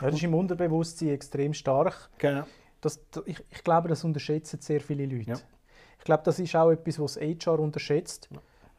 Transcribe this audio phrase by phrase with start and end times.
[0.00, 2.08] Ja, das ist im Unterbewusstsein extrem stark.
[2.18, 2.44] Genau.
[2.80, 5.30] Das, ich, ich glaube, das unterschätzen sehr viele Leute.
[5.30, 5.36] Ja.
[5.98, 8.28] Ich glaube, das ist auch etwas, was das HR unterschätzt,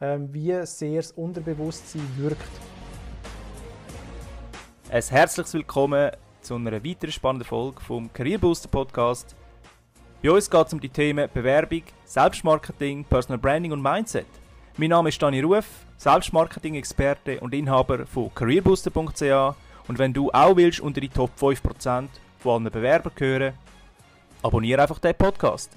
[0.00, 2.40] ähm, wie sehr das Unterbewusstsein wirkt.
[4.90, 6.10] Ein herzliches Willkommen
[6.40, 9.36] zu einer weiteren spannenden Folge vom Career Booster Podcast.
[10.22, 14.26] Bei uns geht es um die Themen Bewerbung, Selbstmarketing, Personal Branding und Mindset.
[14.78, 15.66] Mein Name ist Dani Ruf,
[15.98, 22.06] Selbstmarketing-Experte und Inhaber von careerbooster.ch und wenn du auch willst unter die Top 5%
[22.38, 23.54] von allen Bewerbern gehören,
[24.40, 25.68] abonniere einfach den Podcast.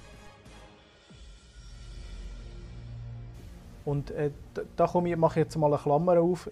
[3.85, 4.29] Und äh,
[4.75, 6.47] da komme ich, mache ich jetzt mal eine Klammer auf,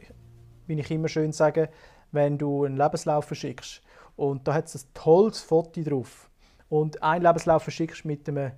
[0.65, 1.69] wie ich immer schön sage,
[2.11, 3.83] wenn du einen Lebenslauf verschickst
[4.15, 6.31] und da hat es ein tolles Foto drauf
[6.67, 8.53] und ein Lebenslauf verschickst mit einem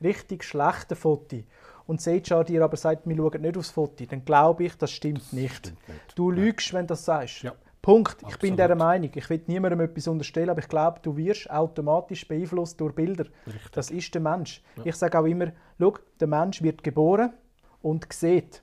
[0.00, 1.42] richtig schlechten Foto
[1.88, 5.32] und HR dir aber sagt, wir schauen nicht aufs Foto, dann glaube ich, das stimmt
[5.32, 5.56] nicht.
[5.56, 6.00] Stimmt nicht.
[6.14, 7.42] Du lügst, wenn du das sagst.
[7.42, 7.52] Ja.
[7.84, 8.16] Punkt.
[8.26, 9.10] Ich bin dieser Meinung.
[9.14, 13.26] Ich will niemandem etwas unterstellen, aber ich glaube, du wirst automatisch beeinflusst durch Bilder.
[13.46, 13.72] Richtig.
[13.72, 14.62] Das ist der Mensch.
[14.84, 17.34] Ich sage auch immer, schau, der Mensch wird geboren
[17.82, 18.62] und sieht.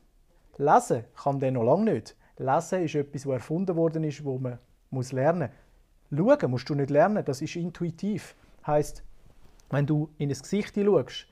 [0.58, 2.16] Lesen kann der noch lange nicht.
[2.38, 4.58] Lesen ist etwas, was erfunden worden ist, wo man
[4.90, 5.52] muss lernen
[6.10, 6.38] muss.
[6.40, 8.36] Schauen musst du nicht lernen, das ist intuitiv.
[8.66, 9.04] Heißt,
[9.70, 11.28] wenn du in ein Gesicht schaust,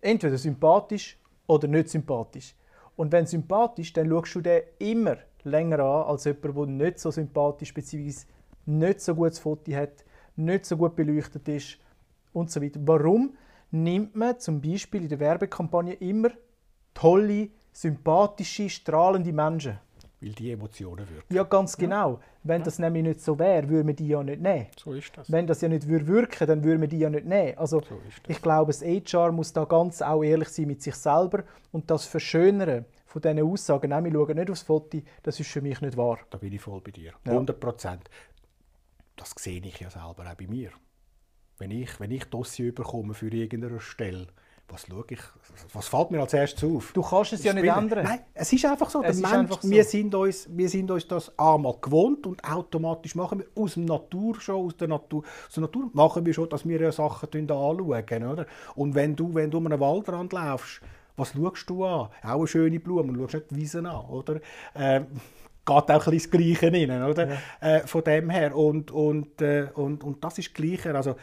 [0.00, 2.54] entweder sympathisch oder nicht sympathisch.
[2.96, 7.10] Und wenn sympathisch, dann schaust du den immer länger an als jemand, der nicht so
[7.10, 8.26] sympathisch bzw.
[8.66, 10.04] nicht so gutes Foto hat,
[10.36, 11.78] nicht so gut beleuchtet ist
[12.32, 12.80] und so weiter.
[12.84, 13.36] Warum
[13.70, 16.30] nimmt man zum Beispiel in der Werbekampagne immer
[16.92, 19.78] tolle, sympathische, strahlende Menschen?
[20.20, 21.34] Weil die Emotionen wirken.
[21.34, 22.18] Ja, ganz genau.
[22.42, 24.68] Wenn das nämlich nicht so wäre, würde man die ja nicht nehmen.
[24.82, 25.30] So ist das.
[25.30, 27.58] Wenn das ja nicht würde wirken dann würde man die ja nicht nehmen.
[27.58, 31.44] Also, So ich glaube, das HR muss da ganz auch ehrlich sein mit sich selber
[31.72, 35.62] und das Verschönern von diesen Aussagen, nein, wir schauen nicht aufs Foto, das ist für
[35.62, 36.18] mich nicht wahr.
[36.30, 37.12] Da bin ich voll bei dir.
[37.24, 37.32] Ja.
[37.32, 38.10] 100 Prozent.
[39.14, 40.70] Das sehe ich ja selber auch bei mir.
[41.58, 44.26] Wenn ich, wenn ich Dossier bekomme für irgendeine Stelle,
[44.66, 45.20] was schaue ich,
[45.72, 46.90] was fällt mir als erstes auf?
[46.92, 48.02] Du kannst es ja Ich nicht ändern.
[48.02, 49.00] Nein, es ist einfach so.
[49.04, 49.70] Es der Mensch, einfach so.
[49.70, 53.84] Wir, sind uns, wir sind uns das einmal gewohnt und automatisch machen wir aus der
[53.84, 57.28] Natur schon, aus der Natur, aus der Natur machen wir schon, dass wir ja Sachen
[57.32, 58.24] anschauen.
[58.24, 58.46] Oder?
[58.74, 60.80] Und wenn du, wenn du um einen Waldrand laufst,
[61.16, 62.08] was schaust du an?
[62.22, 64.06] Auch eine schöne Blume, du schaust nicht die Wiesen an.
[64.06, 64.40] Oder?
[64.74, 65.06] Ähm,
[65.64, 67.38] geht auch ein bisschen das Gleiche rein, oder?
[67.60, 68.56] Äh, von dem her.
[68.56, 70.94] Und, und, äh, und, und das ist das Gleiche.
[70.94, 71.16] Also,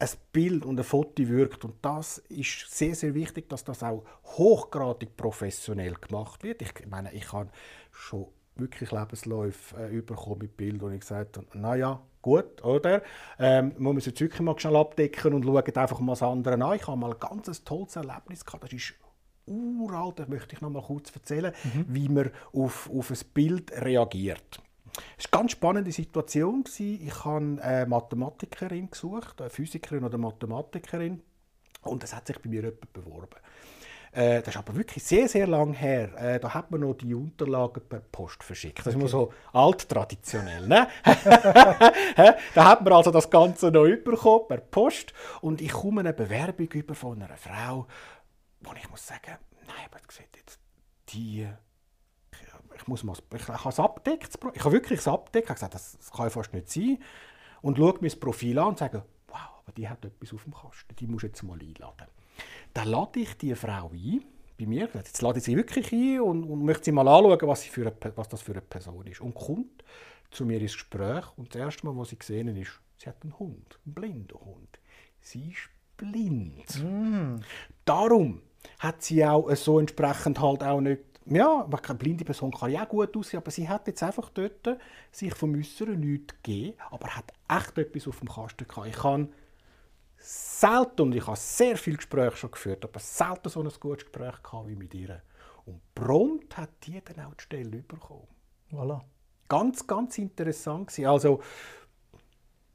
[0.00, 1.64] ein Bild und ein Foto wirkt.
[1.64, 6.62] Und das ist sehr, sehr wichtig, dass das auch hochgradig professionell gemacht wird.
[6.62, 7.50] Ich meine, ich habe
[7.92, 8.26] schon
[8.56, 13.02] wirklich Lebensläufe äh, bekommen mit Bildern, wo ich gesagt habe, naja, gut, oder?
[13.38, 16.76] Ähm, man muss jetzt wirklich mal schnell abdecken und schauen einfach mal das andere an.
[16.76, 18.64] Ich habe mal ein ganz tolles Erlebnis gehabt.
[18.64, 18.94] Das ist
[19.46, 21.52] uralt, das möchte ich noch mal kurz erzählen,
[21.88, 24.60] wie man auf, auf ein Bild reagiert.
[25.16, 26.64] Es war eine ganz spannende Situation.
[26.78, 31.22] Ich habe eine Mathematikerin gesucht, eine Physikerin oder Mathematikerin.
[31.82, 33.36] Und es hat sich bei mir jemand beworben.
[34.12, 36.10] Äh, das ist aber wirklich sehr, sehr lang her.
[36.16, 38.80] Äh, da hat man noch die Unterlagen per Post verschickt.
[38.80, 40.66] Das ist immer so alttraditionell.
[40.66, 40.88] Ne?
[42.54, 45.14] da hat man also das Ganze noch bekommen per Post.
[45.40, 47.86] Und ich komme eine Bewerbung über von einer Frau,
[48.60, 50.58] wo ich muss sagen, nein, aber sieht jetzt
[51.08, 51.48] die
[52.80, 54.38] ich muss mal, ich habe es abdeckt.
[54.54, 55.44] Ich habe wirklich es abdeckt.
[55.44, 56.98] Ich habe gesagt, das, das kann ja fast nicht sein.
[57.62, 60.54] Und schaue mir das Profil an und sage, wow, aber die hat etwas auf dem
[60.54, 60.96] Kasten.
[60.96, 62.06] Die muss ich jetzt mal einladen.
[62.72, 64.24] Dann lade ich die Frau ein,
[64.58, 64.88] bei mir.
[64.94, 67.86] Jetzt lade ich sie wirklich ein und, und möchte sie mal anschauen, was, sie für
[67.86, 69.20] eine, was das für eine Person ist.
[69.20, 69.84] Und kommt
[70.30, 71.26] zu mir ins Gespräch.
[71.36, 74.80] Und das erste Mal, was sie gesehen ist, sie hat einen Hund, einen blinden Hund.
[75.20, 76.82] Sie ist blind.
[77.84, 78.40] Darum
[78.78, 81.02] hat sie auch so entsprechend halt auch nicht.
[81.26, 84.78] Ja, eine blinde Person kann ja auch gut aussehen, aber sie hat jetzt einfach dort
[85.12, 88.88] sich vom Äußeren nichts gegeben, aber hat echt etwas auf dem Kasten gehabt.
[88.88, 89.28] Ich habe
[90.16, 94.42] selten, und ich habe sehr viele Gespräche schon geführt, aber selten so ein gutes Gespräch
[94.42, 95.22] gehabt wie mit ihr.
[95.66, 98.26] Und prompt hat die dann auch die Stelle bekommen.
[98.72, 99.00] Voilà.
[99.48, 101.06] Ganz, ganz interessant gewesen.
[101.06, 101.40] Also,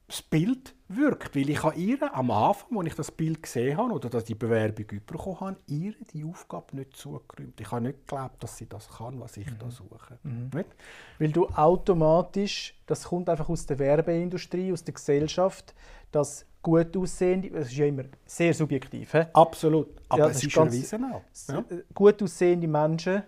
[0.08, 3.92] das Bild wirkt, weil ich habe ihr am Anfang, als ich das Bild gesehen habe
[3.92, 7.60] oder dass die Bewerbung bekommen habe, ihr die Aufgabe nicht zugeräumt.
[7.60, 10.20] Ich habe nicht geglaubt, dass sie das kann, was ich da suche.
[10.24, 10.70] Nicht?
[11.18, 15.74] Weil du automatisch, das kommt einfach aus der Werbeindustrie, aus der Gesellschaft,
[16.12, 19.24] dass gut aussehende, das ist ja immer sehr subjektiv, he?
[19.34, 19.88] Absolut.
[20.10, 21.24] Aber Ja, das ist erwiesen auch.
[21.48, 21.60] Ja.
[21.70, 23.24] äh, gut aussehende Menschen,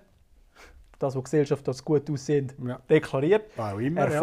[1.00, 2.80] das, was die Gesellschaft als gut aussehend Ja.
[2.90, 3.46] deklariert,
[3.80, 4.20] immer, ja.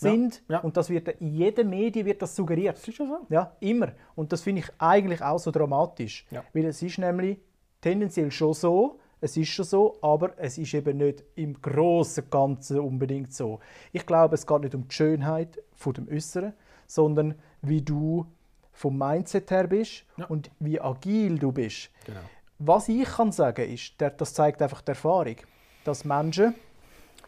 [0.00, 0.42] Sind.
[0.48, 0.60] Ja.
[0.60, 2.76] Und das wird in jedem Medien wird das suggeriert.
[2.76, 3.26] Das ist ja so.
[3.28, 3.92] Ja, immer.
[4.14, 6.26] Und das finde ich eigentlich auch so dramatisch.
[6.30, 6.42] Ja.
[6.54, 7.38] Weil es ist nämlich
[7.80, 12.80] tendenziell schon so, Es ist schon so, aber es ist eben nicht im großen Ganzen
[12.80, 13.60] unbedingt so.
[13.92, 16.52] Ich glaube, es geht nicht um die Schönheit von dem Äußeren,
[16.88, 18.26] sondern wie du
[18.72, 20.26] vom Mindset her bist Ja.
[20.26, 21.90] und wie agil du bist.
[22.04, 22.18] Genau.
[22.58, 25.36] Was ich kann sagen ist, der- das zeigt einfach die Erfahrung,
[25.84, 26.54] dass Menschen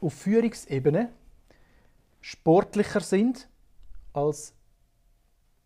[0.00, 1.10] auf Führungsebene
[2.24, 3.50] sportlicher sind
[4.14, 4.54] als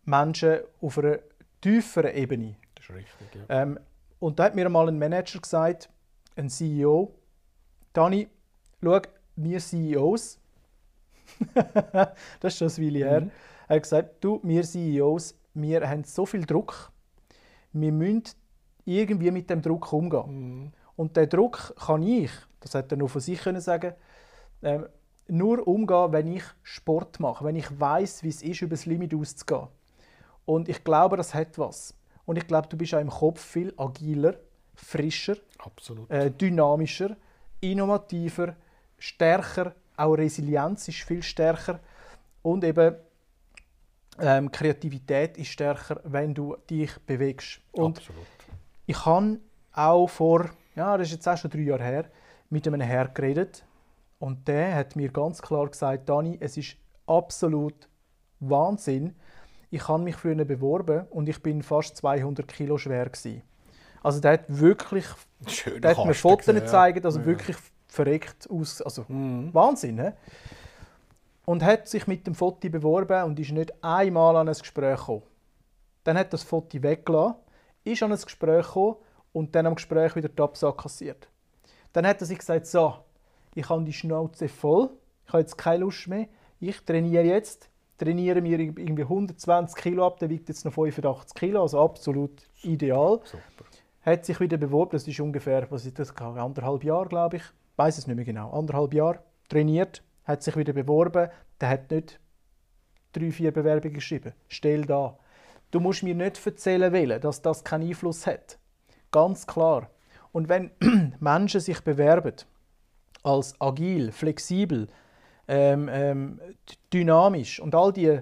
[0.03, 1.19] Menschen auf einer
[1.61, 2.57] tieferen Ebene.
[2.75, 3.61] Das ist richtig, ja.
[3.61, 3.79] Ähm,
[4.19, 5.89] und da hat mir mal ein Manager gesagt,
[6.35, 7.15] ein CEO,
[7.93, 8.27] Dani,
[8.83, 8.99] schau,
[9.37, 10.37] wir CEOs,
[12.41, 13.31] das ist schon ein her,
[13.69, 16.91] er hat gesagt, du, wir CEOs, wir haben so viel Druck,
[17.71, 18.23] wir müssen
[18.83, 20.73] irgendwie mit dem Druck umgehen.
[20.97, 23.93] Und der Druck kann ich, das hat er nur von sich können sagen,
[24.61, 24.87] ähm,
[25.29, 29.13] nur umgehen, wenn ich Sport mache, wenn ich weiß, wie es ist, über das Limit
[29.13, 29.67] auszugehen.
[30.45, 31.93] Und ich glaube, das hat was.
[32.25, 34.35] Und ich glaube, du bist auch im Kopf viel agiler,
[34.75, 36.09] frischer, Absolut.
[36.09, 37.15] äh, dynamischer,
[37.61, 38.55] innovativer,
[38.97, 39.75] stärker.
[39.97, 41.79] Auch Resilienz ist viel stärker.
[42.41, 42.95] Und eben
[44.19, 47.61] ähm, Kreativität ist stärker, wenn du dich bewegst.
[47.71, 48.25] Und Absolut.
[48.85, 49.39] ich habe
[49.73, 52.05] auch vor, ja, das ist jetzt auch schon drei Jahre her,
[52.49, 53.63] mit einem Herr geredet.
[54.19, 56.75] Und der hat mir ganz klar gesagt, Dani, es ist
[57.07, 57.89] absolut
[58.39, 59.15] Wahnsinn.
[59.71, 63.41] Ich habe mich früher beworben und ich bin fast 200 Kilo schwer gewesen.
[64.03, 65.05] Also der hat wirklich,
[65.47, 67.57] Schön der hat mir Fotos gezeigt, also wirklich
[67.87, 69.53] verreckt aus, also Mhm.
[69.53, 70.11] Wahnsinn, he?
[71.45, 75.23] Und hat sich mit dem Foto beworben und ist nicht einmal an ein Gespräch gekommen.
[76.03, 77.35] Dann hat das Foto weggelassen,
[77.83, 78.97] ist an ein Gespräch gekommen
[79.33, 81.27] und dann am Gespräch wieder die Absage kassiert.
[81.91, 82.93] Dann hat er sich gesagt, so,
[83.55, 84.89] ich habe die Schnauze voll,
[85.25, 86.27] ich habe jetzt keine Lust mehr,
[86.59, 91.61] ich trainiere jetzt, trainiere mir irgendwie 120 Kilo ab, der wiegt jetzt noch 85 Kilo,
[91.61, 93.19] also absolut ideal.
[93.23, 93.65] Super.
[94.01, 97.43] Hat sich wieder beworben, das ist ungefähr, was ist das, anderthalb Jahre, glaube ich,
[97.75, 99.19] weiß es nicht mehr genau, anderthalb Jahre,
[99.49, 101.29] trainiert, hat sich wieder beworben,
[101.59, 102.19] der hat nicht
[103.11, 104.33] drei, vier Bewerbungen geschrieben.
[104.47, 105.17] Stell da.
[105.71, 108.57] Du musst mir nicht erzählen wollen, dass das keinen Einfluss hat.
[109.11, 109.89] Ganz klar.
[110.31, 110.71] Und wenn
[111.19, 112.35] Menschen sich bewerben
[113.23, 114.87] als agil, flexibel,
[115.47, 116.41] ähm, ähm,
[116.93, 118.19] dynamisch und all die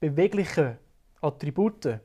[0.00, 0.78] beweglichen
[1.20, 2.00] Attribute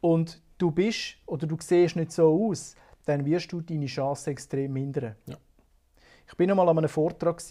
[0.00, 2.74] und du bist oder du siehst nicht so aus,
[3.04, 5.16] dann wirst du deine Chance extrem mindern.
[5.26, 5.36] Ja.
[6.26, 7.42] Ich bin einmal an einem Vortrag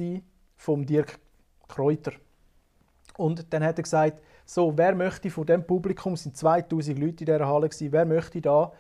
[0.56, 1.19] vom Dirk
[1.67, 2.13] Kräuter
[3.17, 7.23] und dann hat er gesagt, so wer möchte von dem Publikum es sind 2000 Leute
[7.23, 8.71] in dieser Halle gsi, wer möchte da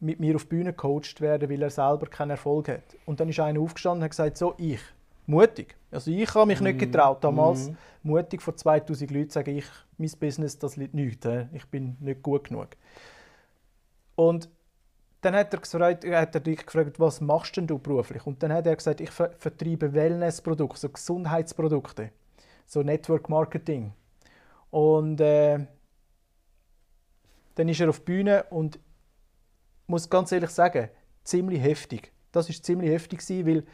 [0.00, 2.96] mit mir auf die Bühne gecoacht werden, weil er selber keinen Erfolg hat.
[3.06, 4.80] Und dann ist einer aufgestanden und hat gesagt, so ich,
[5.26, 5.76] mutig.
[5.90, 7.70] Also ich habe mich nicht getraut, damals
[8.02, 9.66] mutig vor 2000 Leuten zu sagen, ich,
[9.98, 11.48] mein Business, das liegt nicht, hä?
[11.52, 12.68] ich bin nicht gut genug.
[14.16, 14.48] Und
[15.20, 18.26] dann hat er, gefragt, hat er dich gefragt, was machst denn du beruflich?
[18.26, 22.10] Und dann hat er gesagt, ich ver vertreibe Wellnessprodukte, so Gesundheitsprodukte,
[22.66, 23.92] so Network Marketing.
[24.70, 25.66] Und äh,
[27.54, 28.78] dann ist er auf die Bühne und
[29.90, 30.88] muss ganz ehrlich sagen,
[31.24, 32.12] ziemlich heftig.
[32.32, 33.64] Das ist ziemlich heftig gewesen, weil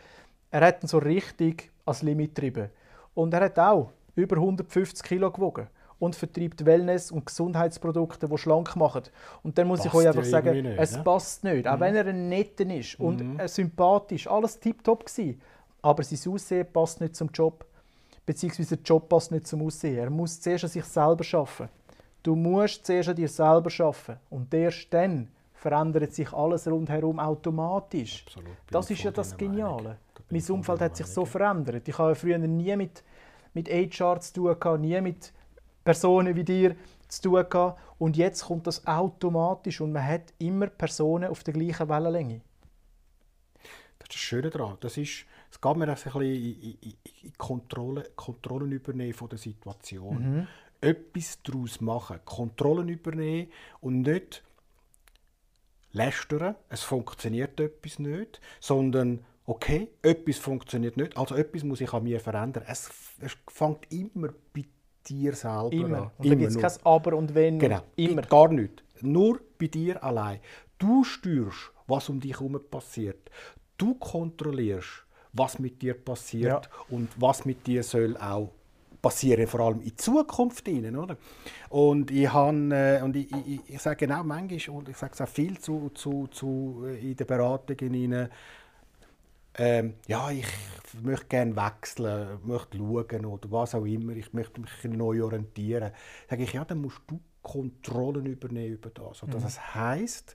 [0.51, 2.71] er hat ihn so richtig ans Limit getrieben.
[3.15, 5.69] Und er hat auch über 150 Kilo gewogen
[5.99, 9.03] und vertreibt Wellness- und Gesundheitsprodukte, die schlank machen.
[9.43, 11.03] Und dann muss ich Passt euch einfach ja sagen, nicht, es ne?
[11.03, 11.69] passt nicht.
[11.69, 15.41] Auch wenn er ein netter ist und äh, sympathisch, alles tiptop gewesen.
[15.83, 17.65] Aber sein Aussehen passt nicht zum Job.
[18.25, 19.99] Beziehungsweise der Job passt nicht zum Aussehen.
[19.99, 21.69] Er muss zuerst an sich selber schaffen.
[22.23, 24.17] Du musst zuerst an dir selber schaffen.
[24.29, 25.29] Und erst dann
[25.67, 28.23] verändert sich alles rundherum automatisch.
[28.27, 29.56] Absolut, Das ist ja das Meinung.
[29.56, 29.99] Geniale.
[30.31, 31.89] Ich Mein Umfeld hat sich Meinung, so verändert.
[31.89, 33.03] Ich habe früher nie mit,
[33.53, 35.32] mit HR zu tun gehabt, nie mit
[35.82, 36.77] Personen wie dir
[37.08, 37.81] zu tun gehabt.
[37.99, 42.43] Und jetzt kommt das automatisch und man hat immer Personen auf der gleichen Wellenlänge.
[43.99, 44.77] Das ist das Schöne daran.
[44.79, 49.29] Das ist, es geht mir einfach ein bisschen in, in, in Kontrolle, Kontrollen übernehmen von
[49.29, 50.46] der Situation.
[50.81, 54.44] Etwas daraus machen, Kontrollen übernehmen und nicht
[55.96, 62.05] lästern, es funktioniert etwas nicht, sondern okay, etwas funktioniert nicht, also etwas muss ich an
[62.05, 62.65] mir verändern.
[62.69, 64.65] Es, es fängt immer bei
[65.08, 65.96] dir selber Immer.
[65.98, 66.10] an.
[66.19, 67.58] Und da gibt es kein Aber und Wenn.
[67.58, 68.22] Genau, Immer.
[68.22, 68.82] Gar nicht.
[69.03, 70.41] Nur bei dir allein.
[70.79, 73.31] Du steuerst, was um dich herum passiert.
[73.79, 76.70] Du kontrollierst, was mit dir passiert Ja.
[76.88, 78.53] und was mit dir soll auch
[79.06, 81.17] passieren, vor allem in Zukunft hinein, oder?
[81.69, 85.20] Und ich han, äh, und ich, ich, ich sage genau manchmal und ich sage es
[85.20, 88.29] auch viel zu, zu, zu äh, in den Beratungen hinein,
[89.58, 90.46] ähm, ja, ich
[91.03, 95.93] möchte gerne wechseln, möchte schauen oder was auch immer, ich möchte mich neu orientieren,
[96.29, 99.22] sage ich, ja, dann musst du Kontrollen übernehmen über das.
[99.22, 99.41] Und mhm.
[99.41, 100.34] Das heisst,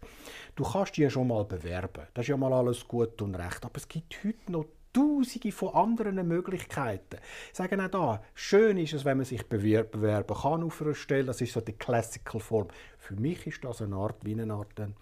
[0.55, 2.03] du kannst dich ja schon mal bewerben.
[2.13, 3.65] Das ist ja mal alles gut und recht.
[3.65, 7.17] Aber es gibt heute noch tausende von anderen Möglichkeiten.
[7.51, 11.25] Ich sage auch da, schön ist es, wenn man sich bewerben kann auf einer Stelle.
[11.25, 12.67] Das ist so die Classical Form.
[12.97, 14.93] Für mich ist das eine Art, wie eine Art, eine,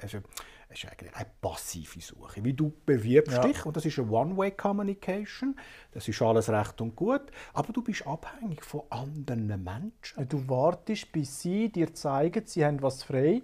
[0.00, 0.18] also,
[0.72, 2.44] ist eigentlich eine passive Suche.
[2.44, 3.46] Wie du bewirbst ja.
[3.46, 5.56] dich, und das ist eine One-Way-Communication,
[5.92, 10.28] das ist alles recht und gut, aber du bist abhängig von anderen Menschen.
[10.28, 13.42] Du wartest, bis sie dir zeigen, sie haben was frei.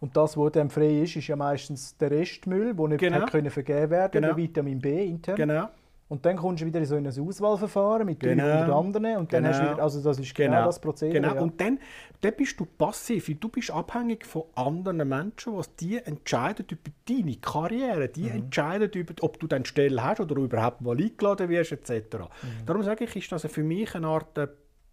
[0.00, 3.26] Und das, was dann frei ist, ist ja meistens der Restmüll, der nicht genau.
[3.26, 4.36] können vergeben werden genau.
[4.36, 5.36] Vitamin B intern.
[5.36, 5.68] Genau.
[6.08, 8.44] Und dann kommst du wieder in so ein Auswahlverfahren mit genau.
[8.44, 9.54] 300 anderen und dann genau.
[9.54, 11.20] hast du wieder, also das ist genau, genau das Prozedere.
[11.20, 11.40] Genau, ja.
[11.42, 11.78] und dann,
[12.22, 17.36] dann bist du passiv, du bist abhängig von anderen Menschen, was die entscheiden über deine
[17.36, 18.36] Karriere, die mhm.
[18.36, 21.90] entscheiden über, ob du dann Stelle hast oder überhaupt mal eingeladen wirst etc.
[22.16, 22.64] Mhm.
[22.64, 24.48] Darum sage ich, ist das für mich eine Art äh,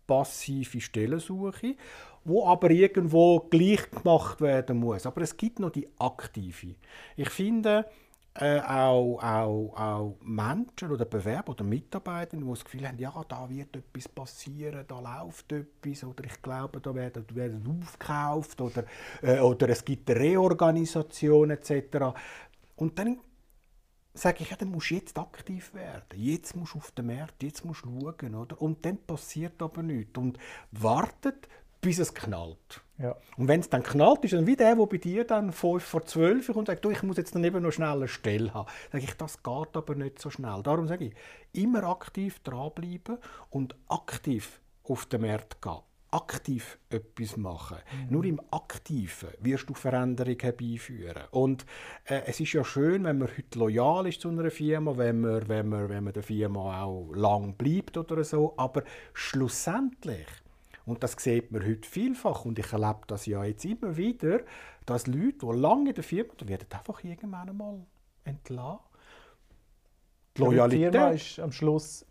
[0.08, 1.76] passive Stellensuche,
[2.24, 5.06] wo aber irgendwo gleich gemacht werden muss.
[5.06, 6.76] Aber es gibt noch die aktive.
[7.16, 7.86] Ich finde,
[8.38, 13.50] äh, auch, auch, auch Menschen oder Bewerber oder Mitarbeiter, die das Gefühl haben, ja, da
[13.50, 18.84] wird etwas passieren, da läuft etwas oder ich glaube, da werden, werden aufgekauft oder,
[19.22, 22.14] äh, oder es gibt eine Reorganisation etc.
[22.76, 23.20] Und dann
[24.16, 26.04] sage ich, ja, dann musst du jetzt aktiv werden.
[26.16, 28.36] Jetzt musst du auf den Markt, jetzt musst du schauen.
[28.36, 28.62] Oder?
[28.62, 30.18] Und dann passiert aber nichts.
[30.18, 30.38] Und
[30.72, 31.48] wartet,
[31.82, 32.82] bis es knallt.
[32.98, 33.16] Ja.
[33.38, 36.06] Und wenn es dann knallt, ist dann wie der, der bei dir dann 5 vor
[36.06, 38.68] 12 kommt und sagt, du, ich muss jetzt dann eben noch schnell eine Stelle haben.
[38.92, 40.64] Dann sage ich, das geht aber nicht so schnell.
[40.64, 41.16] Darum sage ich,
[41.52, 43.18] immer aktiv dranbleiben
[43.50, 45.82] und aktiv auf den Markt gehen.
[46.16, 47.78] Aktiv etwas machen.
[47.78, 48.14] Mhm.
[48.14, 51.24] Nur im Aktiven wirst du Veränderungen herbeiführen.
[51.32, 51.66] Und
[52.06, 55.48] äh, es ist ja schön, wenn man heute loyal ist zu einer Firma, wenn man,
[55.48, 58.54] wenn man, wenn man der Firma auch lang bleibt oder so.
[58.58, 60.28] Aber schlussendlich
[60.86, 62.46] und das sieht man heute vielfach.
[62.46, 64.42] Und ich erlebe das ja jetzt immer wieder,
[64.86, 67.86] dass Leute, die lange in der Firma, die werden einfach irgendwann einmal
[68.24, 68.80] entlassen.
[70.38, 70.94] Die Loyalität.
[70.94, 72.06] Die Firma ist am Schluss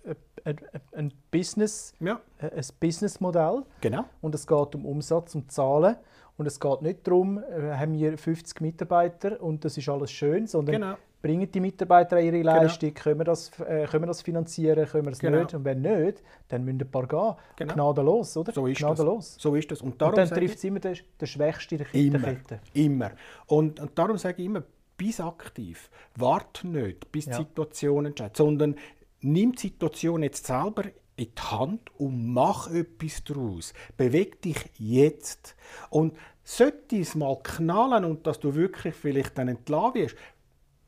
[0.44, 0.56] ein,
[0.92, 2.20] ein Business, ja.
[2.38, 3.62] ein Businessmodell.
[3.80, 4.04] Genau.
[4.20, 5.96] Und es geht um Umsatz und Zahlen.
[6.36, 10.46] Und es geht nicht darum, äh, haben wir 50 Mitarbeiter und das ist alles schön,
[10.48, 12.56] sondern genau bringen die Mitarbeiter ihre genau.
[12.56, 13.02] Leistung, genau.
[13.02, 15.38] können, wir das, äh, können wir das finanzieren, können wir das genau.
[15.38, 15.54] nicht.
[15.54, 17.34] Und wenn nicht, dann müssen ein paar gehen.
[17.56, 17.72] Genau.
[17.72, 18.52] Gnadenlos, oder?
[18.52, 19.32] So ist Gnadenlos.
[19.32, 19.42] das.
[19.42, 19.80] So ist das.
[19.80, 22.60] Und, darum und dann trifft es immer den, den Schwächsten der Kette.
[22.74, 23.06] Immer.
[23.06, 23.10] immer.
[23.46, 24.64] Und, und darum sage ich immer,
[24.98, 25.88] bis aktiv.
[26.14, 27.38] Warte nicht, bis ja.
[27.38, 28.76] die Situation entscheidet, sondern
[29.24, 30.84] nimm die Situation jetzt selber
[31.16, 33.72] in die Hand und mach etwas daraus.
[33.96, 35.56] Beweg dich jetzt.
[35.90, 40.16] Und sollte es mal knallen und dass du wirklich vielleicht dann entlassen wirst,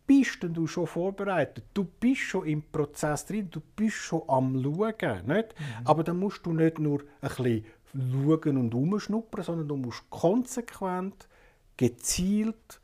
[0.06, 1.64] bist denn du schon vorbereitet.
[1.74, 5.26] Du bist schon im Prozess drin, du bist schon am Schauen.
[5.26, 5.54] Nicht?
[5.58, 5.86] Mhm.
[5.86, 11.28] Aber dann musst du nicht nur ein bisschen schauen und umschnuppern, sondern du musst konsequent,
[11.76, 12.80] gezielt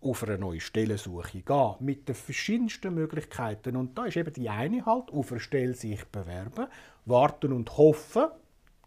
[0.00, 3.76] auf eine neue Stellensuche gehen, mit den verschiedensten Möglichkeiten.
[3.76, 6.66] Und da ist eben die eine halt, auf eine Stelle sich bewerben,
[7.04, 8.26] warten und hoffen,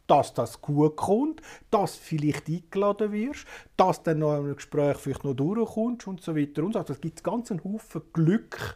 [0.07, 3.45] dass das gut kommt, dass vielleicht eingeladen wirst,
[3.77, 6.79] dass dann noch ein Gespräch vielleicht noch durchkommst und so weiter und so.
[6.79, 8.75] Also es gibt ganz einen Haufen Glück,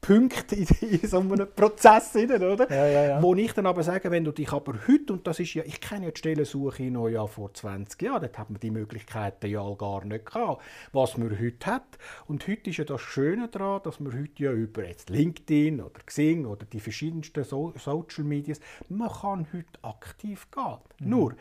[0.00, 2.70] Punkte in, in so einem Prozess, oder?
[2.70, 3.22] Ja, ja, ja.
[3.22, 5.80] Wo ich dann aber sage, wenn du dich aber heute, und das ist ja, ich
[5.80, 9.62] kenne ja die Stellensuche in Neujahr vor 20 Jahren, dort hat man die Möglichkeiten ja
[9.74, 11.98] gar nicht gehabt, was man heute hat.
[12.26, 16.00] Und heute ist ja das Schöne daran, dass man heute ja über jetzt LinkedIn oder
[16.04, 20.78] Xing oder die verschiedensten so Social Medias, man kann heute aktiv gehen.
[21.00, 21.08] Mhm.
[21.08, 21.34] Nur,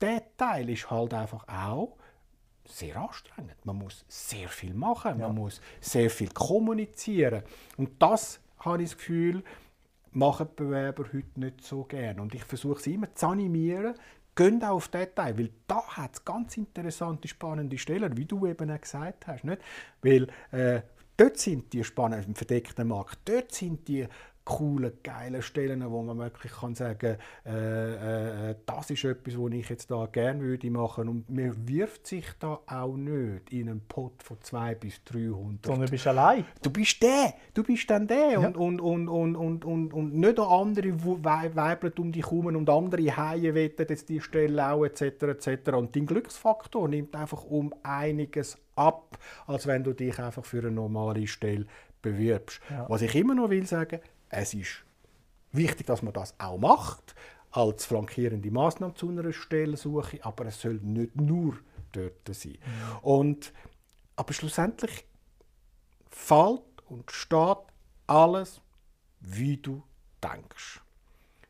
[0.00, 1.96] der Teil ist halt einfach auch,
[2.68, 3.56] sehr anstrengend.
[3.64, 5.26] Man muss sehr viel machen, ja.
[5.26, 7.42] man muss sehr viel kommunizieren.
[7.76, 9.44] Und das, habe ich das Gefühl,
[10.12, 12.20] machen die Bewerber heute nicht so gerne.
[12.20, 13.94] Und ich versuche sie immer zu animieren,
[14.36, 18.70] Geht auch auf Detail, weil da hat es ganz interessante, spannende Stellen, wie du eben
[18.70, 19.44] auch gesagt hast.
[19.44, 19.62] Nicht?
[20.02, 20.82] Weil äh,
[21.16, 24.06] dort sind die spannenden, im verdeckten Markt, dort sind die
[24.46, 29.68] coolen, geilen Stellen, wo man wirklich kann sagen äh, äh, das ist etwas, was ich
[29.68, 34.22] jetzt da gerne würde machen und man wirft sich da auch nicht in einen Pot
[34.22, 35.66] von 200 bis 300.
[35.66, 36.44] Sondern du bist allein.
[36.62, 38.38] Du bist der, du bist dann der ja.
[38.38, 43.16] und, und, und, und, und, und, und nicht andere weibeln um dich herum und andere
[43.16, 45.02] Haie wetten jetzt die Stelle auch etc.
[45.22, 45.70] etc.
[45.70, 50.70] Und dein Glücksfaktor nimmt einfach um einiges ab, als wenn du dich einfach für eine
[50.70, 51.66] normale Stelle
[52.02, 52.60] bewirbst.
[52.70, 52.86] Ja.
[52.88, 54.00] Was ich immer noch will sagen,
[54.36, 54.84] es ist
[55.52, 57.14] wichtig, dass man das auch macht,
[57.50, 61.56] als flankierende Maßnahme zu einer Stellensuche, aber es soll nicht nur
[61.92, 62.52] dort sein.
[62.52, 62.98] Mhm.
[63.00, 63.52] Und,
[64.14, 65.06] aber schlussendlich
[66.10, 67.58] fällt und steht
[68.06, 68.60] alles,
[69.20, 69.82] wie du
[70.22, 70.82] denkst.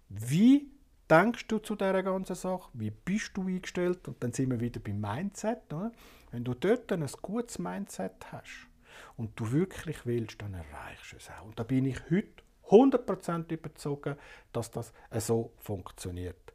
[0.09, 0.71] Wie
[1.11, 2.71] denkst du zu dieser ganzen Sache?
[2.73, 4.07] Wie bist du eingestellt?
[4.07, 5.73] Und dann sind wir wieder beim Mindset.
[5.73, 5.91] Oder?
[6.31, 8.69] Wenn du dort ein gutes Mindset hast
[9.17, 11.47] und du wirklich willst, dann erreichst du es auch.
[11.47, 14.17] Und da bin ich heute 100% überzeugt,
[14.53, 16.53] dass das so funktioniert.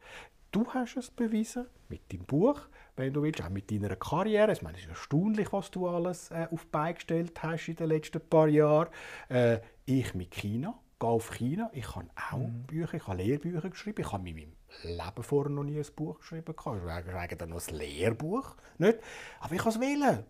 [0.51, 2.59] Du hast es bewiesen mit deinem Buch,
[2.97, 4.51] wenn du willst, auch mit deiner Karriere.
[4.51, 8.19] Ich meine, es ist erstaunlich, was du alles äh, auf beigestellt hast in den letzten
[8.19, 8.89] paar Jahren.
[9.29, 11.69] Äh, ich mit China, gehe auf China.
[11.73, 12.63] Ich habe auch mhm.
[12.63, 14.01] Bücher, ich habe Lehrbücher geschrieben.
[14.01, 14.53] Ich habe in meinem
[14.83, 16.53] Leben vorher noch nie ein Buch geschrieben.
[16.57, 18.55] Ich habe eigentlich noch ein Lehrbuch.
[18.77, 18.99] Nicht?
[19.39, 20.25] Aber ich kann es wählen.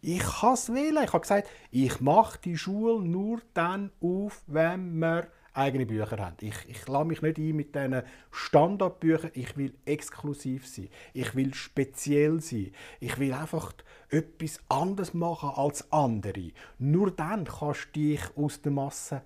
[0.00, 1.04] Ich kann es wählen.
[1.04, 5.28] Ich habe gesagt, ich mache die Schule nur dann auf, wenn wir
[5.58, 6.36] eigene Bücher haben.
[6.40, 9.32] Ich, ich lasse mich nicht ein mit diesen Standardbüchern.
[9.34, 10.88] Ich will exklusiv sein.
[11.12, 12.72] Ich will speziell sein.
[13.00, 13.72] Ich will einfach
[14.08, 16.52] etwas anderes machen als andere.
[16.78, 19.22] Nur dann kannst du dich aus der Masse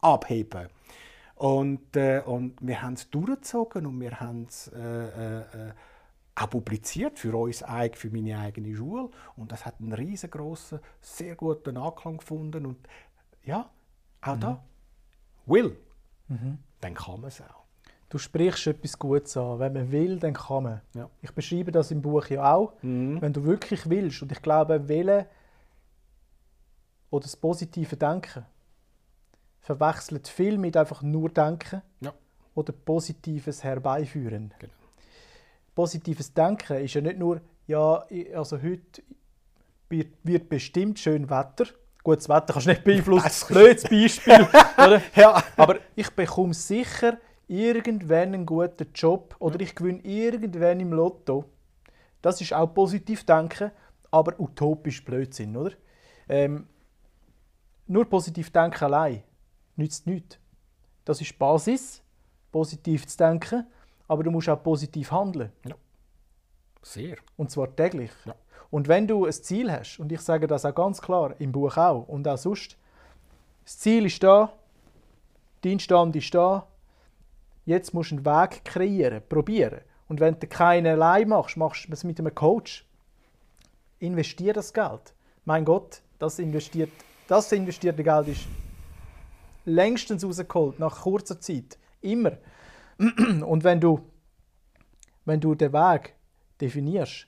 [0.00, 0.68] abheben.
[1.36, 5.72] Und, äh, und wir haben es durchgezogen und wir haben es äh, äh, äh,
[6.34, 9.10] auch publiziert für uns, für meine eigene Schule.
[9.36, 12.66] Und das hat einen riesengroßen, sehr guten Anklang gefunden.
[12.66, 12.78] Und
[13.44, 13.70] ja,
[14.22, 14.40] auch mhm.
[14.40, 14.64] da
[15.46, 15.76] will,
[16.28, 16.58] mhm.
[16.80, 17.64] dann kann man es auch.
[18.08, 19.60] Du sprichst etwas Gutes an.
[19.60, 20.80] Wenn man will, dann kann man.
[20.94, 21.08] Ja.
[21.22, 22.74] Ich beschreibe das im Buch ja auch.
[22.82, 23.20] Mhm.
[23.20, 25.26] Wenn du wirklich willst, und ich glaube, Willen
[27.10, 28.44] oder das positive Denken
[29.60, 32.12] verwechselt viel mit einfach nur Denken ja.
[32.54, 34.54] oder Positives herbeiführen.
[34.58, 34.72] Genau.
[35.80, 39.02] Positives Denken ist ja nicht nur, ja, also heute
[39.88, 41.64] wird bestimmt schön Wetter
[42.02, 44.46] Gut, das Wetter kannst du nicht beeinflussen, blödes Beispiel.
[44.76, 45.00] oder?
[45.16, 45.42] Ja.
[45.56, 47.16] Aber ich bekomme sicher
[47.48, 51.46] irgendwann einen guten Job oder ich gewinne irgendwann im Lotto.
[52.20, 53.70] Das ist auch positiv denken,
[54.10, 55.72] aber utopisch Blödsinn, oder?
[56.28, 56.66] Ähm,
[57.86, 59.22] nur positiv denken allein
[59.76, 60.38] nützt nichts.
[61.06, 62.02] Das ist Basis,
[62.52, 63.66] positiv zu denken,
[64.10, 65.52] aber du musst auch positiv handeln.
[65.64, 65.76] Ja.
[66.82, 67.16] Sehr.
[67.36, 68.10] Und zwar täglich.
[68.24, 68.34] Ja.
[68.68, 71.76] Und wenn du ein Ziel hast, und ich sage das auch ganz klar, im Buch
[71.76, 72.76] auch und auch sonst,
[73.64, 74.52] das Ziel ist da,
[75.62, 76.66] dein Stand ist da,
[77.66, 79.82] jetzt musst du einen Weg kreieren, probieren.
[80.08, 82.84] Und wenn du keinen allein machst, machst du es mit einem Coach.
[84.00, 85.14] Investier das Geld.
[85.44, 86.90] Mein Gott, das, investiert,
[87.28, 88.48] das investierte Geld ist
[89.66, 91.78] längstens rausgeholt, nach kurzer Zeit.
[92.00, 92.38] Immer.
[93.46, 94.00] Und wenn du,
[95.24, 96.14] wenn du den Weg
[96.60, 97.26] definierst,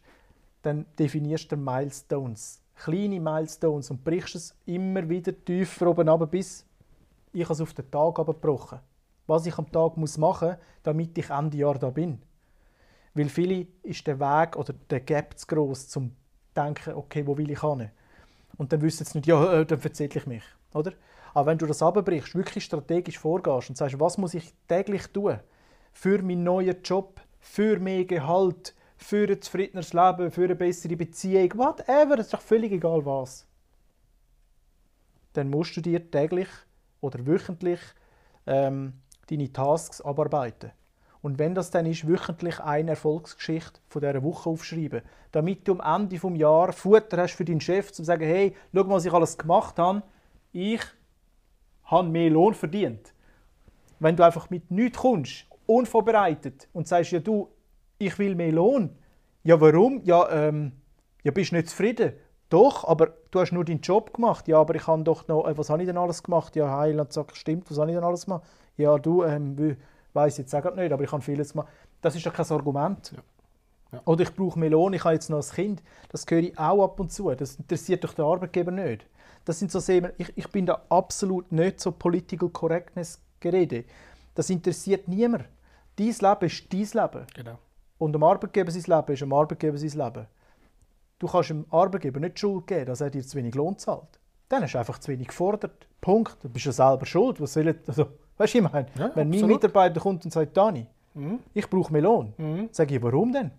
[0.60, 2.60] dann definierst du Milestones.
[2.74, 6.66] Kleine Milestones und brichst es immer wieder tiefer oben runter, bis
[7.32, 8.80] ich es auf den Tag abgebrochen
[9.26, 12.20] Was ich am Tag muss machen muss, damit ich Ende Jahr da bin.
[13.14, 16.16] Weil viele ist der Weg oder der Gap zu gross, zum zu
[16.56, 17.90] denken, okay, wo will ich hin?
[18.56, 20.44] Und dann wissen sie nicht, ja, äh, dann verzettle ich mich.
[20.74, 20.92] Oder?
[21.34, 25.38] Aber wenn du das abbrichst, wirklich strategisch vorgehst und sagst, was muss ich täglich tun
[25.92, 31.58] für meinen neuen Job, für mehr Gehalt, für ein zufriedeneres Leben, für eine bessere Beziehung,
[31.58, 33.46] whatever, es ist doch völlig egal was.
[35.32, 36.48] Dann musst du dir täglich
[37.00, 37.80] oder wöchentlich
[38.46, 38.94] ähm,
[39.28, 40.72] deine Tasks abarbeiten.
[41.22, 46.02] Und wenn das dann ist, wöchentlich eine Erfolgsgeschichte von dieser Woche aufschreiben, damit du am
[46.02, 49.04] Ende des Jahres Futter hast für deinen Chef, um zu sagen, hey, schau mal, was
[49.04, 50.02] ich alles gemacht habe.
[50.50, 50.82] Ich
[51.84, 53.14] habe mehr Lohn verdient.
[54.00, 57.48] Wenn du einfach mit nichts kommst, unvorbereitet, und sagst, ja du,
[57.98, 58.90] ich will mehr Lohn.
[59.44, 60.02] Ja, warum?
[60.04, 60.72] Ja, ähm,
[61.22, 62.12] ja, bist nicht zufrieden?
[62.48, 64.46] Doch, aber du hast nur deinen Job gemacht.
[64.46, 66.54] Ja, aber ich habe doch noch, äh, was habe ich denn alles gemacht?
[66.56, 68.44] Ja, Heiland sagt, stimmt, was habe ich denn alles gemacht?
[68.76, 69.76] Ja, du, ähm,
[70.12, 71.68] weiß jetzt auch nicht, aber ich habe vieles gemacht.
[72.00, 73.12] Das ist ja kein Argument.
[73.12, 73.22] Ja.
[73.92, 74.00] Ja.
[74.06, 75.82] Oder ich brauche mehr Lohn, ich habe jetzt noch ein Kind.
[76.08, 77.30] Das höre ich auch ab und zu.
[77.34, 79.06] Das interessiert doch den Arbeitgeber nicht.
[79.44, 83.86] Das sind so Themen, ich, ich bin da absolut nicht so Political Correctness geredet.
[84.34, 85.44] Das interessiert niemand.
[85.96, 87.26] Dein Leben ist dein Leben.
[87.34, 87.58] Genau.
[87.98, 90.26] Und dem Arbeitgeber sein Leben ist dem Arbeitgeber sein Leben.
[91.18, 94.18] Du kannst dem Arbeitgeber nicht Schuld geben, dass er dir zu wenig Lohn zahlt.
[94.48, 95.86] Dann hast du einfach zu wenig gefordert.
[96.00, 96.36] Punkt.
[96.42, 97.40] Du bist ja selber schuld.
[97.40, 98.06] Was will ich, also,
[98.38, 101.38] weißt du, ich meine, ja, wenn mein Mitarbeiter kommt und sagt, Dani, mhm.
[101.54, 102.68] ich brauche mehr Lohn, mhm.
[102.72, 103.52] sage ich, warum denn?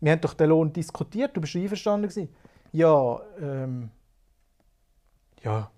[0.00, 2.34] Wir haben doch den Lohn diskutiert, du bist einverstanden gewesen.
[2.72, 3.90] Ja, ähm,
[5.42, 5.70] ja,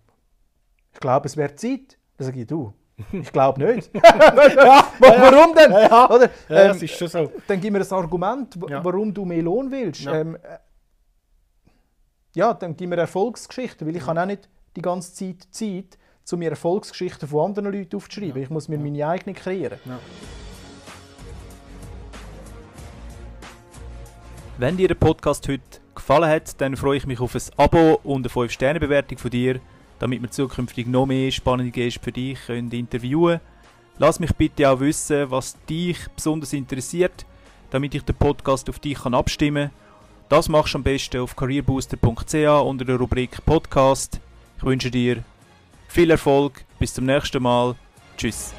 [0.92, 1.98] ich glaube, es wäre Zeit.
[2.16, 2.72] Dann sage ich, du,
[3.12, 3.90] ich glaube nicht.
[3.94, 5.72] ja, warum denn?
[5.72, 7.32] Ja, Oder, ähm, das ist schon so.
[7.46, 10.02] Dann gib mir ein Argument, warum du mehr Lohn willst.
[10.02, 10.14] Ja.
[10.14, 10.58] Ähm, äh,
[12.34, 15.98] ja, dann gib mir Erfolgsgeschichten, weil ich habe auch nicht die ganze Zeit Zeit,
[16.32, 18.42] um mir Erfolgsgeschichten von anderen Leuten aufzuschreiben.
[18.42, 19.78] Ich muss mir meine eigene kreieren.
[24.58, 25.62] Wenn dir der Podcast heute
[25.94, 29.60] gefallen hat, dann freue ich mich auf ein Abo und eine 5-Sterne-Bewertung von dir
[30.02, 33.40] damit wir zukünftig noch mehr spannende Gäste für dich können interviewen können.
[33.98, 37.24] Lass mich bitte auch wissen, was dich besonders interessiert,
[37.70, 40.28] damit ich den Podcast auf dich kann abstimmen kann.
[40.28, 44.18] Das machst du am besten auf careerbooster.ch unter der Rubrik Podcast.
[44.56, 45.22] Ich wünsche dir
[45.86, 47.76] viel Erfolg, bis zum nächsten Mal.
[48.16, 48.52] Tschüss.